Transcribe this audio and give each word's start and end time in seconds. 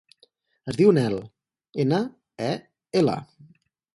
Es 0.71 0.79
diu 0.79 0.93
Nel: 0.97 1.17
ena, 1.85 2.01
e, 2.47 2.51
ela. 3.03 3.21